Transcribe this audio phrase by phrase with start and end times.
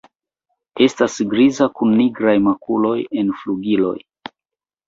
[0.85, 3.97] Estas griza kun nigraj makuloj en flugiloj.